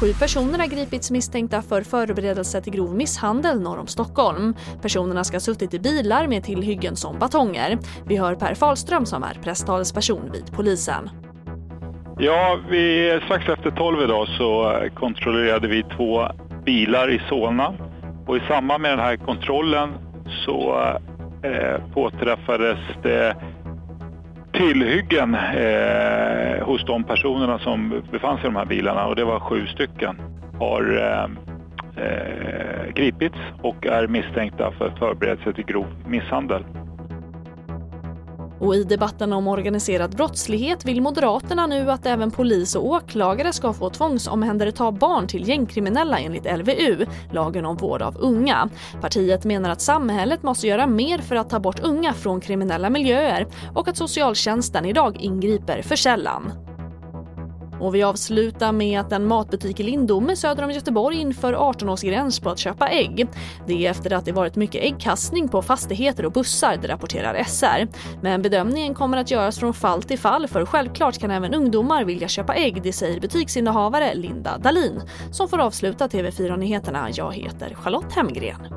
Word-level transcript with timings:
Sju 0.00 0.12
personer 0.12 0.58
har 0.58 0.66
gripits 0.66 1.10
misstänkta 1.10 1.62
för 1.62 1.82
förberedelse 1.82 2.60
till 2.60 2.72
grov 2.72 2.94
misshandel 2.94 3.60
norr 3.60 3.78
om 3.78 3.86
Stockholm. 3.86 4.54
Personerna 4.82 5.24
ska 5.24 5.34
ha 5.34 5.40
suttit 5.40 5.74
i 5.74 5.78
bilar 5.78 6.26
med 6.26 6.44
tillhyggen 6.44 6.96
som 6.96 7.18
batonger. 7.18 7.78
Vi 8.06 8.16
hör 8.16 8.34
Per 8.34 8.54
Falström 8.54 9.06
som 9.06 9.22
är 9.22 9.34
presstalesperson 9.44 10.30
vid 10.32 10.52
polisen. 10.52 11.10
Ja, 12.18 12.58
vi, 12.70 13.20
strax 13.24 13.48
efter 13.48 13.70
tolv 13.70 14.02
idag 14.02 14.28
så 14.28 14.78
kontrollerade 14.94 15.68
vi 15.68 15.82
två 15.96 16.28
bilar 16.64 17.10
i 17.10 17.22
Solna 17.28 17.74
och 18.26 18.36
i 18.36 18.40
samband 18.48 18.82
med 18.82 18.90
den 18.90 19.00
här 19.00 19.16
kontrollen 19.16 19.88
så 20.44 20.76
eh, 21.42 21.92
påträffades 21.94 22.78
det 23.02 23.36
tillhyggen 24.52 25.34
eh, 25.34 26.55
hos 26.76 26.86
de 26.86 27.04
personerna 27.04 27.58
som 27.58 28.02
befann 28.12 28.36
sig 28.36 28.44
i 28.44 28.48
de 28.52 28.56
här 28.56 28.64
bilarna 28.64 29.06
och 29.06 29.16
det 29.16 29.24
var 29.24 29.40
sju 29.40 29.66
stycken. 29.66 30.16
Har 30.58 30.82
eh, 30.98 31.24
eh, 32.04 32.92
gripits 32.94 33.38
och 33.62 33.86
är 33.86 34.06
misstänkta 34.06 34.72
för 34.78 34.90
förberedelse 34.98 35.52
till 35.52 35.64
grov 35.64 35.86
misshandel. 36.06 36.64
Och 38.60 38.74
i 38.74 38.84
debatten 38.84 39.32
om 39.32 39.48
organiserad 39.48 40.16
brottslighet 40.16 40.84
vill 40.84 41.02
Moderaterna 41.02 41.66
nu 41.66 41.90
att 41.90 42.06
även 42.06 42.30
polis 42.30 42.74
och 42.74 42.86
åklagare 42.86 43.52
ska 43.52 43.72
få 43.72 43.90
tvångsomhänderta 43.90 44.92
barn 44.92 45.26
till 45.26 45.48
gängkriminella 45.48 46.18
enligt 46.18 46.58
LVU, 46.58 47.06
lagen 47.32 47.66
om 47.66 47.76
vård 47.76 48.02
av 48.02 48.16
unga. 48.18 48.68
Partiet 49.00 49.44
menar 49.44 49.70
att 49.70 49.80
samhället 49.80 50.42
måste 50.42 50.66
göra 50.66 50.86
mer 50.86 51.18
för 51.18 51.36
att 51.36 51.50
ta 51.50 51.60
bort 51.60 51.80
unga 51.80 52.12
från 52.12 52.40
kriminella 52.40 52.90
miljöer 52.90 53.46
och 53.74 53.88
att 53.88 53.96
socialtjänsten 53.96 54.84
idag 54.84 55.16
ingriper 55.20 55.82
för 55.82 55.96
sällan. 55.96 56.65
Och 57.80 57.94
vi 57.94 58.02
avslutar 58.02 58.72
med 58.72 59.00
att 59.00 59.12
en 59.12 59.26
matbutik 59.26 59.80
i 59.80 59.82
Lindome 59.82 60.36
söder 60.36 60.64
om 60.64 60.70
Göteborg 60.70 61.16
inför 61.16 61.52
18-årsgräns 61.52 62.42
på 62.42 62.50
att 62.50 62.58
köpa 62.58 62.88
ägg. 62.88 63.28
Det 63.66 63.86
är 63.86 63.90
efter 63.90 64.12
att 64.12 64.24
det 64.24 64.32
varit 64.32 64.56
mycket 64.56 64.82
äggkastning 64.82 65.48
på 65.48 65.62
fastigheter 65.62 66.26
och 66.26 66.32
bussar, 66.32 66.78
det 66.82 66.88
rapporterar 66.88 67.44
SR. 67.44 67.88
Men 68.22 68.42
bedömningen 68.42 68.94
kommer 68.94 69.18
att 69.18 69.30
göras 69.30 69.58
från 69.58 69.74
fall 69.74 70.02
till 70.02 70.18
fall 70.18 70.48
för 70.48 70.66
självklart 70.66 71.18
kan 71.18 71.30
även 71.30 71.54
ungdomar 71.54 72.04
vilja 72.04 72.28
köpa 72.28 72.54
ägg, 72.54 72.82
det 72.82 72.92
säger 72.92 73.20
butiksinnehavare 73.20 74.14
Linda 74.14 74.58
Dalin 74.58 75.02
som 75.30 75.48
får 75.48 75.58
avsluta 75.58 76.06
TV4-nyheterna. 76.06 77.08
Jag 77.12 77.34
heter 77.34 77.74
Charlotte 77.74 78.12
Hemgren. 78.12 78.75